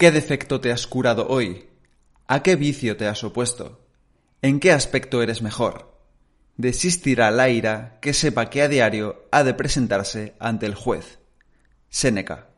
¿Qué 0.00 0.10
defecto 0.10 0.62
te 0.62 0.72
has 0.72 0.86
curado 0.86 1.28
hoy? 1.28 1.68
¿A 2.26 2.42
qué 2.42 2.56
vicio 2.56 2.96
te 2.96 3.06
has 3.06 3.22
opuesto? 3.22 3.86
¿En 4.40 4.58
qué 4.58 4.72
aspecto 4.72 5.20
eres 5.20 5.42
mejor? 5.42 5.94
Desistirá 6.56 7.30
la 7.30 7.50
ira 7.50 7.98
que 8.00 8.14
sepa 8.14 8.48
que 8.48 8.62
a 8.62 8.68
diario 8.68 9.28
ha 9.30 9.44
de 9.44 9.52
presentarse 9.52 10.36
ante 10.38 10.64
el 10.64 10.74
juez. 10.74 11.18
Séneca. 11.90 12.48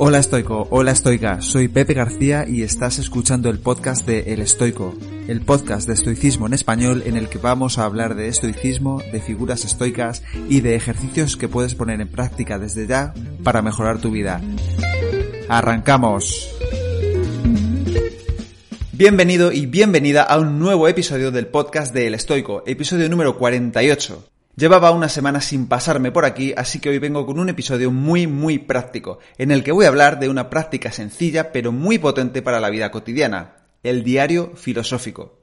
Hola 0.00 0.18
estoico, 0.18 0.68
hola 0.70 0.92
estoica, 0.92 1.40
soy 1.40 1.66
Pepe 1.66 1.92
García 1.92 2.44
y 2.48 2.62
estás 2.62 3.00
escuchando 3.00 3.50
el 3.50 3.58
podcast 3.58 4.06
de 4.06 4.32
El 4.32 4.40
Estoico, 4.40 4.94
el 5.26 5.40
podcast 5.40 5.88
de 5.88 5.94
estoicismo 5.94 6.46
en 6.46 6.52
español 6.52 7.02
en 7.04 7.16
el 7.16 7.28
que 7.28 7.38
vamos 7.38 7.78
a 7.78 7.84
hablar 7.84 8.14
de 8.14 8.28
estoicismo, 8.28 9.02
de 9.10 9.20
figuras 9.20 9.64
estoicas 9.64 10.22
y 10.48 10.60
de 10.60 10.76
ejercicios 10.76 11.36
que 11.36 11.48
puedes 11.48 11.74
poner 11.74 12.00
en 12.00 12.06
práctica 12.06 12.60
desde 12.60 12.86
ya 12.86 13.12
para 13.42 13.60
mejorar 13.60 13.98
tu 13.98 14.12
vida. 14.12 14.40
¡Arrancamos! 15.48 16.48
Bienvenido 18.92 19.50
y 19.50 19.66
bienvenida 19.66 20.22
a 20.22 20.38
un 20.38 20.60
nuevo 20.60 20.86
episodio 20.86 21.32
del 21.32 21.48
podcast 21.48 21.92
de 21.92 22.06
El 22.06 22.14
Estoico, 22.14 22.62
episodio 22.66 23.08
número 23.08 23.36
48. 23.36 24.37
Llevaba 24.58 24.90
una 24.90 25.08
semana 25.08 25.40
sin 25.40 25.68
pasarme 25.68 26.10
por 26.10 26.24
aquí, 26.24 26.52
así 26.56 26.80
que 26.80 26.88
hoy 26.88 26.98
vengo 26.98 27.24
con 27.26 27.38
un 27.38 27.48
episodio 27.48 27.92
muy 27.92 28.26
muy 28.26 28.58
práctico, 28.58 29.20
en 29.36 29.52
el 29.52 29.62
que 29.62 29.70
voy 29.70 29.84
a 29.84 29.88
hablar 29.88 30.18
de 30.18 30.28
una 30.28 30.50
práctica 30.50 30.90
sencilla 30.90 31.52
pero 31.52 31.70
muy 31.70 31.98
potente 31.98 32.42
para 32.42 32.58
la 32.58 32.68
vida 32.68 32.90
cotidiana, 32.90 33.68
el 33.84 34.02
diario 34.02 34.50
filosófico. 34.56 35.38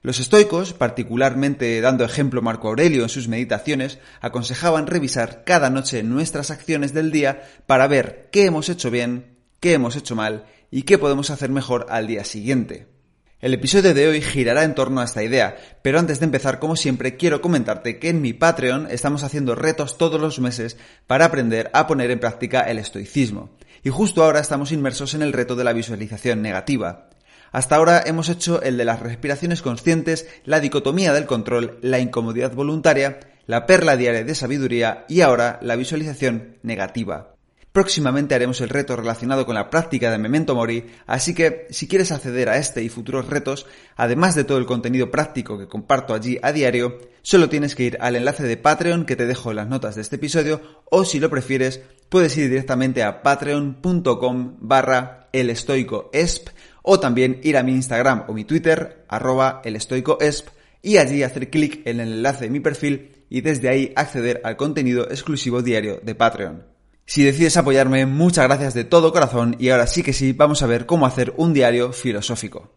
Los 0.00 0.20
estoicos, 0.20 0.72
particularmente 0.72 1.78
dando 1.82 2.02
ejemplo 2.06 2.40
Marco 2.40 2.68
Aurelio 2.68 3.02
en 3.02 3.10
sus 3.10 3.28
meditaciones, 3.28 3.98
aconsejaban 4.22 4.86
revisar 4.86 5.44
cada 5.44 5.68
noche 5.68 6.02
nuestras 6.02 6.50
acciones 6.50 6.94
del 6.94 7.10
día 7.10 7.42
para 7.66 7.86
ver 7.88 8.30
qué 8.32 8.46
hemos 8.46 8.70
hecho 8.70 8.90
bien, 8.90 9.36
qué 9.60 9.74
hemos 9.74 9.96
hecho 9.96 10.16
mal 10.16 10.46
y 10.70 10.84
qué 10.84 10.96
podemos 10.96 11.28
hacer 11.28 11.50
mejor 11.50 11.88
al 11.90 12.06
día 12.06 12.24
siguiente. 12.24 12.95
El 13.38 13.52
episodio 13.52 13.92
de 13.92 14.08
hoy 14.08 14.22
girará 14.22 14.64
en 14.64 14.74
torno 14.74 15.02
a 15.02 15.04
esta 15.04 15.22
idea, 15.22 15.56
pero 15.82 15.98
antes 15.98 16.20
de 16.20 16.24
empezar, 16.24 16.58
como 16.58 16.74
siempre, 16.74 17.18
quiero 17.18 17.42
comentarte 17.42 17.98
que 17.98 18.08
en 18.08 18.22
mi 18.22 18.32
Patreon 18.32 18.88
estamos 18.90 19.24
haciendo 19.24 19.54
retos 19.54 19.98
todos 19.98 20.18
los 20.18 20.40
meses 20.40 20.78
para 21.06 21.26
aprender 21.26 21.70
a 21.74 21.86
poner 21.86 22.10
en 22.10 22.18
práctica 22.18 22.62
el 22.62 22.78
estoicismo. 22.78 23.50
Y 23.84 23.90
justo 23.90 24.24
ahora 24.24 24.40
estamos 24.40 24.72
inmersos 24.72 25.12
en 25.12 25.20
el 25.20 25.34
reto 25.34 25.54
de 25.54 25.64
la 25.64 25.74
visualización 25.74 26.40
negativa. 26.40 27.10
Hasta 27.52 27.76
ahora 27.76 28.02
hemos 28.06 28.30
hecho 28.30 28.62
el 28.62 28.78
de 28.78 28.86
las 28.86 29.00
respiraciones 29.00 29.60
conscientes, 29.60 30.26
la 30.46 30.58
dicotomía 30.58 31.12
del 31.12 31.26
control, 31.26 31.78
la 31.82 31.98
incomodidad 31.98 32.54
voluntaria, 32.54 33.20
la 33.44 33.66
perla 33.66 33.98
diaria 33.98 34.24
de 34.24 34.34
sabiduría 34.34 35.04
y 35.10 35.20
ahora 35.20 35.58
la 35.60 35.76
visualización 35.76 36.56
negativa. 36.62 37.35
Próximamente 37.76 38.34
haremos 38.34 38.62
el 38.62 38.70
reto 38.70 38.96
relacionado 38.96 39.44
con 39.44 39.54
la 39.54 39.68
práctica 39.68 40.10
de 40.10 40.16
Memento 40.16 40.54
Mori, 40.54 40.86
así 41.06 41.34
que 41.34 41.66
si 41.68 41.86
quieres 41.86 42.10
acceder 42.10 42.48
a 42.48 42.56
este 42.56 42.82
y 42.82 42.88
futuros 42.88 43.26
retos, 43.26 43.66
además 43.96 44.34
de 44.34 44.44
todo 44.44 44.56
el 44.56 44.64
contenido 44.64 45.10
práctico 45.10 45.58
que 45.58 45.68
comparto 45.68 46.14
allí 46.14 46.38
a 46.40 46.52
diario, 46.52 46.98
solo 47.20 47.50
tienes 47.50 47.74
que 47.74 47.82
ir 47.82 47.98
al 48.00 48.16
enlace 48.16 48.44
de 48.44 48.56
Patreon 48.56 49.04
que 49.04 49.14
te 49.14 49.26
dejo 49.26 49.50
en 49.50 49.56
las 49.56 49.68
notas 49.68 49.94
de 49.94 50.00
este 50.00 50.16
episodio 50.16 50.62
o 50.90 51.04
si 51.04 51.20
lo 51.20 51.28
prefieres 51.28 51.82
puedes 52.08 52.34
ir 52.38 52.48
directamente 52.48 53.02
a 53.02 53.22
patreon.com 53.22 54.56
barra 54.58 55.28
elestoicoesp 55.34 56.48
o 56.80 56.98
también 56.98 57.40
ir 57.42 57.58
a 57.58 57.62
mi 57.62 57.72
Instagram 57.72 58.24
o 58.28 58.32
mi 58.32 58.44
Twitter 58.44 59.04
arroba 59.06 59.60
elestoicoesp 59.62 60.48
y 60.80 60.96
allí 60.96 61.22
hacer 61.22 61.50
clic 61.50 61.86
en 61.86 62.00
el 62.00 62.10
enlace 62.14 62.44
de 62.44 62.50
mi 62.50 62.60
perfil 62.60 63.26
y 63.28 63.42
desde 63.42 63.68
ahí 63.68 63.92
acceder 63.96 64.40
al 64.44 64.56
contenido 64.56 65.10
exclusivo 65.10 65.60
diario 65.60 66.00
de 66.02 66.14
Patreon. 66.14 66.75
Si 67.08 67.22
decides 67.22 67.56
apoyarme, 67.56 68.04
muchas 68.04 68.46
gracias 68.46 68.74
de 68.74 68.82
todo 68.82 69.12
corazón 69.12 69.54
y 69.60 69.68
ahora 69.68 69.86
sí 69.86 70.02
que 70.02 70.12
sí, 70.12 70.32
vamos 70.32 70.62
a 70.62 70.66
ver 70.66 70.86
cómo 70.86 71.06
hacer 71.06 71.32
un 71.36 71.54
diario 71.54 71.92
filosófico. 71.92 72.72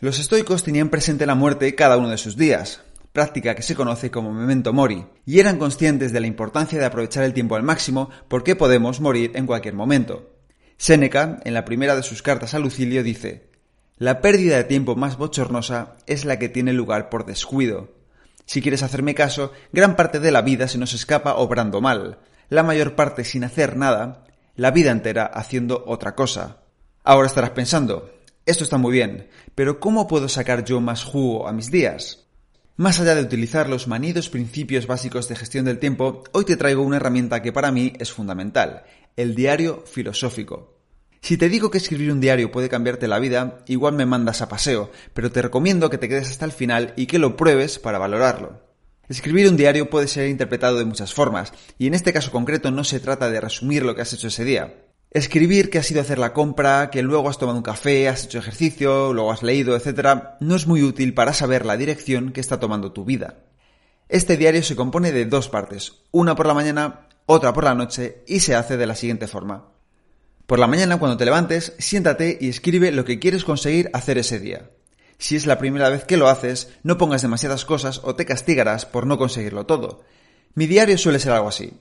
Los 0.00 0.18
estoicos 0.18 0.62
tenían 0.62 0.88
presente 0.88 1.26
la 1.26 1.34
muerte 1.34 1.74
cada 1.74 1.98
uno 1.98 2.08
de 2.08 2.16
sus 2.16 2.36
días, 2.38 2.80
práctica 3.12 3.54
que 3.54 3.62
se 3.62 3.74
conoce 3.74 4.10
como 4.10 4.32
memento 4.32 4.72
mori, 4.72 5.04
y 5.26 5.38
eran 5.38 5.58
conscientes 5.58 6.12
de 6.12 6.20
la 6.20 6.26
importancia 6.26 6.78
de 6.78 6.86
aprovechar 6.86 7.24
el 7.24 7.34
tiempo 7.34 7.56
al 7.56 7.62
máximo 7.62 8.08
porque 8.28 8.56
podemos 8.56 9.00
morir 9.00 9.32
en 9.34 9.46
cualquier 9.46 9.74
momento. 9.74 10.30
Séneca, 10.78 11.40
en 11.44 11.52
la 11.52 11.66
primera 11.66 11.94
de 11.94 12.02
sus 12.02 12.22
cartas 12.22 12.54
a 12.54 12.58
Lucilio, 12.58 13.02
dice, 13.02 13.50
La 13.98 14.22
pérdida 14.22 14.56
de 14.56 14.64
tiempo 14.64 14.96
más 14.96 15.18
bochornosa 15.18 15.96
es 16.06 16.24
la 16.24 16.38
que 16.38 16.48
tiene 16.48 16.72
lugar 16.72 17.10
por 17.10 17.26
descuido, 17.26 17.95
si 18.46 18.62
quieres 18.62 18.82
hacerme 18.82 19.14
caso, 19.14 19.52
gran 19.72 19.96
parte 19.96 20.20
de 20.20 20.30
la 20.30 20.40
vida 20.40 20.68
se 20.68 20.78
nos 20.78 20.94
escapa 20.94 21.34
obrando 21.34 21.80
mal, 21.80 22.20
la 22.48 22.62
mayor 22.62 22.94
parte 22.94 23.24
sin 23.24 23.44
hacer 23.44 23.76
nada, 23.76 24.24
la 24.54 24.70
vida 24.70 24.92
entera 24.92 25.26
haciendo 25.26 25.84
otra 25.86 26.14
cosa. 26.14 26.62
Ahora 27.02 27.26
estarás 27.26 27.50
pensando, 27.50 28.10
esto 28.46 28.64
está 28.64 28.78
muy 28.78 28.92
bien, 28.92 29.28
pero 29.54 29.80
¿cómo 29.80 30.06
puedo 30.06 30.28
sacar 30.28 30.64
yo 30.64 30.80
más 30.80 31.02
jugo 31.02 31.48
a 31.48 31.52
mis 31.52 31.70
días? 31.70 32.28
Más 32.76 33.00
allá 33.00 33.14
de 33.14 33.22
utilizar 33.22 33.68
los 33.68 33.88
manidos 33.88 34.28
principios 34.28 34.86
básicos 34.86 35.28
de 35.28 35.36
gestión 35.36 35.64
del 35.64 35.78
tiempo, 35.78 36.22
hoy 36.32 36.44
te 36.44 36.56
traigo 36.56 36.82
una 36.82 36.98
herramienta 36.98 37.42
que 37.42 37.52
para 37.52 37.72
mí 37.72 37.94
es 37.98 38.12
fundamental, 38.12 38.84
el 39.16 39.34
diario 39.34 39.82
filosófico. 39.86 40.75
Si 41.26 41.36
te 41.36 41.48
digo 41.48 41.72
que 41.72 41.78
escribir 41.78 42.12
un 42.12 42.20
diario 42.20 42.52
puede 42.52 42.68
cambiarte 42.68 43.08
la 43.08 43.18
vida, 43.18 43.58
igual 43.66 43.94
me 43.94 44.06
mandas 44.06 44.42
a 44.42 44.48
paseo, 44.48 44.92
pero 45.12 45.32
te 45.32 45.42
recomiendo 45.42 45.90
que 45.90 45.98
te 45.98 46.08
quedes 46.08 46.30
hasta 46.30 46.44
el 46.44 46.52
final 46.52 46.92
y 46.94 47.06
que 47.06 47.18
lo 47.18 47.36
pruebes 47.36 47.80
para 47.80 47.98
valorarlo. 47.98 48.62
Escribir 49.08 49.48
un 49.48 49.56
diario 49.56 49.90
puede 49.90 50.06
ser 50.06 50.28
interpretado 50.28 50.78
de 50.78 50.84
muchas 50.84 51.12
formas, 51.12 51.52
y 51.78 51.88
en 51.88 51.94
este 51.94 52.12
caso 52.12 52.30
concreto 52.30 52.70
no 52.70 52.84
se 52.84 53.00
trata 53.00 53.28
de 53.28 53.40
resumir 53.40 53.84
lo 53.84 53.96
que 53.96 54.02
has 54.02 54.12
hecho 54.12 54.28
ese 54.28 54.44
día. 54.44 54.84
Escribir 55.10 55.68
que 55.68 55.78
has 55.78 55.90
ido 55.90 55.98
a 55.98 56.04
hacer 56.04 56.20
la 56.20 56.32
compra, 56.32 56.90
que 56.90 57.02
luego 57.02 57.28
has 57.28 57.38
tomado 57.38 57.58
un 57.58 57.64
café, 57.64 58.08
has 58.08 58.26
hecho 58.26 58.38
ejercicio, 58.38 59.12
luego 59.12 59.32
has 59.32 59.42
leído, 59.42 59.74
etc., 59.74 60.36
no 60.38 60.54
es 60.54 60.68
muy 60.68 60.84
útil 60.84 61.12
para 61.12 61.32
saber 61.32 61.66
la 61.66 61.76
dirección 61.76 62.30
que 62.30 62.40
está 62.40 62.60
tomando 62.60 62.92
tu 62.92 63.04
vida. 63.04 63.38
Este 64.08 64.36
diario 64.36 64.62
se 64.62 64.76
compone 64.76 65.10
de 65.10 65.26
dos 65.26 65.48
partes, 65.48 66.04
una 66.12 66.36
por 66.36 66.46
la 66.46 66.54
mañana, 66.54 67.08
otra 67.26 67.52
por 67.52 67.64
la 67.64 67.74
noche, 67.74 68.22
y 68.28 68.38
se 68.38 68.54
hace 68.54 68.76
de 68.76 68.86
la 68.86 68.94
siguiente 68.94 69.26
forma. 69.26 69.72
Por 70.46 70.60
la 70.60 70.68
mañana, 70.68 70.98
cuando 70.98 71.16
te 71.16 71.24
levantes, 71.24 71.72
siéntate 71.78 72.38
y 72.40 72.48
escribe 72.48 72.92
lo 72.92 73.04
que 73.04 73.18
quieres 73.18 73.44
conseguir 73.44 73.90
hacer 73.92 74.16
ese 74.16 74.38
día. 74.38 74.70
Si 75.18 75.34
es 75.34 75.44
la 75.44 75.58
primera 75.58 75.88
vez 75.88 76.04
que 76.04 76.16
lo 76.16 76.28
haces, 76.28 76.70
no 76.84 76.98
pongas 76.98 77.22
demasiadas 77.22 77.64
cosas 77.64 78.00
o 78.04 78.14
te 78.14 78.26
castigarás 78.26 78.86
por 78.86 79.06
no 79.06 79.18
conseguirlo 79.18 79.66
todo. 79.66 80.04
Mi 80.54 80.66
diario 80.66 80.98
suele 80.98 81.18
ser 81.18 81.32
algo 81.32 81.48
así. 81.48 81.72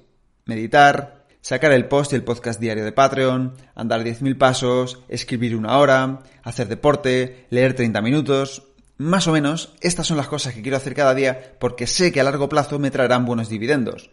Meditar, 0.45 1.27
sacar 1.41 1.73
el 1.73 1.87
post 1.87 2.13
y 2.13 2.15
el 2.15 2.23
podcast 2.23 2.59
diario 2.59 2.83
de 2.83 2.91
Patreon, 2.91 3.53
andar 3.75 4.03
10.000 4.03 4.35
pasos, 4.37 4.99
escribir 5.09 5.55
una 5.55 5.77
hora, 5.77 6.23
hacer 6.41 6.67
deporte, 6.67 7.45
leer 7.51 7.75
30 7.75 8.01
minutos. 8.01 8.63
Más 8.97 9.27
o 9.27 9.31
menos, 9.31 9.75
estas 9.81 10.07
son 10.07 10.17
las 10.17 10.27
cosas 10.27 10.55
que 10.55 10.63
quiero 10.63 10.77
hacer 10.77 10.95
cada 10.95 11.13
día 11.13 11.55
porque 11.59 11.85
sé 11.85 12.11
que 12.11 12.19
a 12.19 12.23
largo 12.23 12.49
plazo 12.49 12.79
me 12.79 12.89
traerán 12.89 13.25
buenos 13.25 13.47
dividendos. 13.47 14.09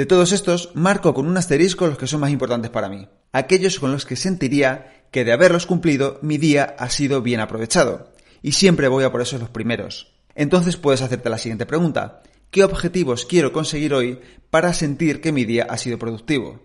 De 0.00 0.06
todos 0.06 0.32
estos, 0.32 0.70
marco 0.72 1.12
con 1.12 1.26
un 1.26 1.36
asterisco 1.36 1.86
los 1.86 1.98
que 1.98 2.06
son 2.06 2.20
más 2.20 2.30
importantes 2.30 2.70
para 2.70 2.88
mí, 2.88 3.06
aquellos 3.32 3.78
con 3.78 3.92
los 3.92 4.06
que 4.06 4.16
sentiría 4.16 5.04
que 5.10 5.26
de 5.26 5.32
haberlos 5.32 5.66
cumplido 5.66 6.18
mi 6.22 6.38
día 6.38 6.74
ha 6.78 6.88
sido 6.88 7.20
bien 7.20 7.38
aprovechado, 7.38 8.10
y 8.40 8.52
siempre 8.52 8.88
voy 8.88 9.04
a 9.04 9.12
por 9.12 9.20
esos 9.20 9.40
los 9.40 9.50
primeros. 9.50 10.14
Entonces 10.34 10.78
puedes 10.78 11.02
hacerte 11.02 11.28
la 11.28 11.36
siguiente 11.36 11.66
pregunta, 11.66 12.22
¿qué 12.50 12.64
objetivos 12.64 13.26
quiero 13.26 13.52
conseguir 13.52 13.92
hoy 13.92 14.18
para 14.48 14.72
sentir 14.72 15.20
que 15.20 15.32
mi 15.32 15.44
día 15.44 15.66
ha 15.68 15.76
sido 15.76 15.98
productivo? 15.98 16.62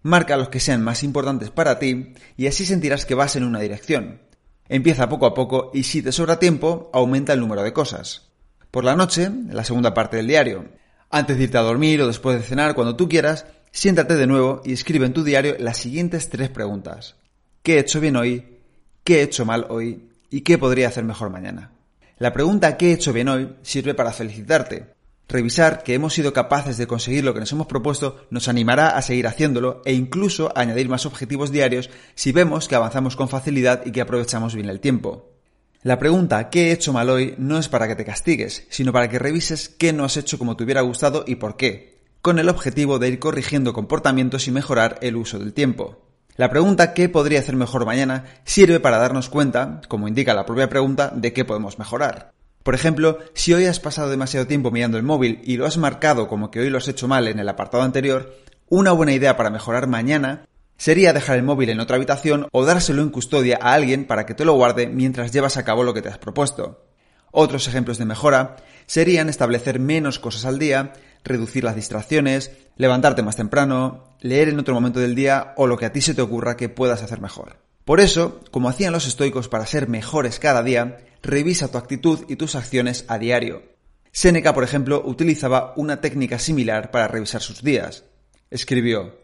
Marca 0.00 0.38
los 0.38 0.48
que 0.48 0.58
sean 0.58 0.82
más 0.82 1.02
importantes 1.02 1.50
para 1.50 1.78
ti 1.78 2.14
y 2.38 2.46
así 2.46 2.64
sentirás 2.64 3.04
que 3.04 3.14
vas 3.14 3.36
en 3.36 3.44
una 3.44 3.60
dirección. 3.60 4.22
Empieza 4.70 5.10
poco 5.10 5.26
a 5.26 5.34
poco 5.34 5.70
y 5.74 5.82
si 5.82 6.00
te 6.00 6.12
sobra 6.12 6.38
tiempo, 6.38 6.88
aumenta 6.94 7.34
el 7.34 7.40
número 7.40 7.62
de 7.62 7.74
cosas. 7.74 8.30
Por 8.70 8.84
la 8.84 8.96
noche, 8.96 9.30
la 9.50 9.64
segunda 9.64 9.92
parte 9.92 10.16
del 10.16 10.28
diario, 10.28 10.79
antes 11.10 11.36
de 11.36 11.44
irte 11.44 11.58
a 11.58 11.62
dormir 11.62 12.00
o 12.00 12.06
después 12.06 12.38
de 12.38 12.46
cenar, 12.46 12.74
cuando 12.74 12.96
tú 12.96 13.08
quieras, 13.08 13.46
siéntate 13.72 14.16
de 14.16 14.26
nuevo 14.26 14.62
y 14.64 14.72
escribe 14.72 15.06
en 15.06 15.12
tu 15.12 15.24
diario 15.24 15.56
las 15.58 15.76
siguientes 15.76 16.28
tres 16.28 16.48
preguntas. 16.48 17.16
¿Qué 17.62 17.76
he 17.76 17.80
hecho 17.80 18.00
bien 18.00 18.16
hoy? 18.16 18.58
¿Qué 19.04 19.18
he 19.18 19.22
hecho 19.22 19.44
mal 19.44 19.66
hoy? 19.68 20.08
¿Y 20.30 20.42
qué 20.42 20.56
podría 20.56 20.88
hacer 20.88 21.04
mejor 21.04 21.30
mañana? 21.30 21.72
La 22.18 22.32
pregunta 22.32 22.76
¿qué 22.76 22.90
he 22.90 22.94
hecho 22.94 23.12
bien 23.12 23.28
hoy? 23.28 23.56
sirve 23.62 23.94
para 23.94 24.12
felicitarte. 24.12 24.94
Revisar 25.28 25.82
que 25.82 25.94
hemos 25.94 26.12
sido 26.12 26.32
capaces 26.32 26.76
de 26.76 26.86
conseguir 26.86 27.24
lo 27.24 27.34
que 27.34 27.40
nos 27.40 27.52
hemos 27.52 27.66
propuesto 27.66 28.26
nos 28.30 28.48
animará 28.48 28.90
a 28.90 29.02
seguir 29.02 29.26
haciéndolo 29.26 29.80
e 29.84 29.92
incluso 29.92 30.48
a 30.48 30.60
añadir 30.60 30.88
más 30.88 31.06
objetivos 31.06 31.52
diarios 31.52 31.90
si 32.14 32.32
vemos 32.32 32.66
que 32.66 32.74
avanzamos 32.74 33.14
con 33.14 33.28
facilidad 33.28 33.86
y 33.86 33.92
que 33.92 34.00
aprovechamos 34.00 34.54
bien 34.54 34.68
el 34.68 34.80
tiempo. 34.80 35.39
La 35.82 35.98
pregunta 35.98 36.50
¿qué 36.50 36.68
he 36.68 36.72
hecho 36.72 36.92
mal 36.92 37.08
hoy? 37.08 37.34
no 37.38 37.56
es 37.56 37.70
para 37.70 37.88
que 37.88 37.96
te 37.96 38.04
castigues, 38.04 38.66
sino 38.68 38.92
para 38.92 39.08
que 39.08 39.18
revises 39.18 39.70
qué 39.70 39.94
no 39.94 40.04
has 40.04 40.18
hecho 40.18 40.38
como 40.38 40.54
te 40.54 40.64
hubiera 40.64 40.82
gustado 40.82 41.24
y 41.26 41.36
por 41.36 41.56
qué, 41.56 42.02
con 42.20 42.38
el 42.38 42.50
objetivo 42.50 42.98
de 42.98 43.08
ir 43.08 43.18
corrigiendo 43.18 43.72
comportamientos 43.72 44.46
y 44.46 44.50
mejorar 44.50 44.98
el 45.00 45.16
uso 45.16 45.38
del 45.38 45.54
tiempo. 45.54 46.02
La 46.36 46.50
pregunta 46.50 46.92
¿qué 46.92 47.08
podría 47.08 47.38
hacer 47.38 47.56
mejor 47.56 47.86
mañana? 47.86 48.26
sirve 48.44 48.78
para 48.78 48.98
darnos 48.98 49.30
cuenta, 49.30 49.80
como 49.88 50.06
indica 50.06 50.34
la 50.34 50.44
propia 50.44 50.68
pregunta, 50.68 51.12
de 51.14 51.32
qué 51.32 51.46
podemos 51.46 51.78
mejorar. 51.78 52.34
Por 52.62 52.74
ejemplo, 52.74 53.18
si 53.32 53.54
hoy 53.54 53.64
has 53.64 53.80
pasado 53.80 54.10
demasiado 54.10 54.46
tiempo 54.46 54.70
mirando 54.70 54.98
el 54.98 55.02
móvil 55.02 55.40
y 55.44 55.56
lo 55.56 55.64
has 55.64 55.78
marcado 55.78 56.28
como 56.28 56.50
que 56.50 56.60
hoy 56.60 56.68
lo 56.68 56.76
has 56.76 56.88
hecho 56.88 57.08
mal 57.08 57.26
en 57.26 57.38
el 57.38 57.48
apartado 57.48 57.84
anterior, 57.84 58.36
una 58.68 58.92
buena 58.92 59.14
idea 59.14 59.38
para 59.38 59.48
mejorar 59.48 59.86
mañana 59.86 60.44
sería 60.80 61.12
dejar 61.12 61.36
el 61.36 61.42
móvil 61.42 61.68
en 61.68 61.78
otra 61.78 61.96
habitación 61.96 62.48
o 62.52 62.64
dárselo 62.64 63.02
en 63.02 63.10
custodia 63.10 63.58
a 63.60 63.74
alguien 63.74 64.06
para 64.06 64.24
que 64.24 64.32
te 64.32 64.46
lo 64.46 64.54
guarde 64.54 64.86
mientras 64.86 65.30
llevas 65.30 65.58
a 65.58 65.62
cabo 65.62 65.84
lo 65.84 65.92
que 65.92 66.00
te 66.00 66.08
has 66.08 66.16
propuesto. 66.16 66.86
Otros 67.32 67.68
ejemplos 67.68 67.98
de 67.98 68.06
mejora 68.06 68.56
serían 68.86 69.28
establecer 69.28 69.78
menos 69.78 70.18
cosas 70.18 70.46
al 70.46 70.58
día, 70.58 70.94
reducir 71.22 71.64
las 71.64 71.76
distracciones, 71.76 72.52
levantarte 72.76 73.22
más 73.22 73.36
temprano, 73.36 74.04
leer 74.20 74.48
en 74.48 74.58
otro 74.58 74.72
momento 74.72 75.00
del 75.00 75.14
día 75.14 75.52
o 75.58 75.66
lo 75.66 75.76
que 75.76 75.84
a 75.84 75.92
ti 75.92 76.00
se 76.00 76.14
te 76.14 76.22
ocurra 76.22 76.56
que 76.56 76.70
puedas 76.70 77.02
hacer 77.02 77.20
mejor. 77.20 77.58
Por 77.84 78.00
eso, 78.00 78.40
como 78.50 78.70
hacían 78.70 78.94
los 78.94 79.06
estoicos 79.06 79.48
para 79.48 79.66
ser 79.66 79.86
mejores 79.86 80.38
cada 80.38 80.62
día, 80.62 80.96
revisa 81.22 81.70
tu 81.70 81.76
actitud 81.76 82.20
y 82.26 82.36
tus 82.36 82.54
acciones 82.54 83.04
a 83.06 83.18
diario. 83.18 83.64
Séneca, 84.12 84.54
por 84.54 84.64
ejemplo, 84.64 85.02
utilizaba 85.04 85.74
una 85.76 86.00
técnica 86.00 86.38
similar 86.38 86.90
para 86.90 87.06
revisar 87.06 87.42
sus 87.42 87.62
días. 87.62 88.04
Escribió, 88.50 89.20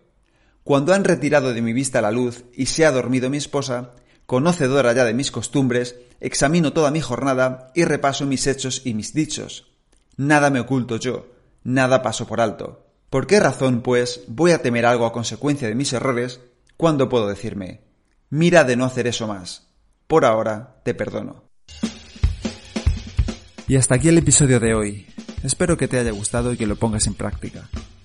Cuando 0.67 0.95
han 0.95 1.05
retirado 1.05 1.55
de 1.55 1.63
mi 1.63 1.73
vista 1.73 2.03
la 2.03 2.11
luz 2.11 2.43
y 2.53 2.67
se 2.67 2.85
ha 2.85 2.91
dormido 2.91 3.31
mi 3.31 3.37
esposa, 3.37 3.93
conocedora 4.27 4.93
ya 4.95 5.05
de 5.05 5.15
mis 5.15 5.31
costumbres, 5.31 5.95
examino 6.19 6.73
toda 6.73 6.91
mi 6.91 7.01
jornada 7.01 7.71
y 7.77 7.85
repaso 7.85 8.27
mis 8.27 8.49
hechos 8.49 8.83
y 8.85 8.93
mis 8.93 9.15
dichos. 9.15 9.71
Nada 10.17 10.51
me 10.51 10.59
oculto 10.59 10.97
yo, 10.97 11.29
nada 11.63 12.03
paso 12.03 12.27
por 12.27 12.41
alto. 12.41 12.85
¿Por 13.11 13.29
qué 13.29 13.39
razón, 13.39 13.81
pues, 13.81 14.23
voy 14.27 14.51
a 14.51 14.61
temer 14.61 14.87
algo 14.87 15.07
a 15.07 15.13
consecuencia 15.13 15.69
de 15.69 15.77
mis 15.77 15.93
errores 15.93 16.41
cuando 16.77 17.09
puedo 17.09 17.29
decirme, 17.29 17.83
mira 18.31 18.65
de 18.65 18.75
no 18.75 18.87
hacer 18.87 19.07
eso 19.07 19.29
más? 19.29 19.69
Por 20.09 20.25
ahora 20.25 20.81
te 20.83 20.95
perdono. 20.95 21.45
Y 23.69 23.77
hasta 23.77 23.95
aquí 23.95 24.09
el 24.09 24.19
episodio 24.19 24.59
de 24.59 24.75
hoy. 24.75 25.07
Espero 25.45 25.77
que 25.77 25.87
te 25.87 26.01
haya 26.01 26.11
gustado 26.11 26.53
y 26.53 26.57
que 26.57 26.67
lo 26.67 26.75
pongas 26.75 27.07
en 27.07 27.15
práctica. 27.15 27.69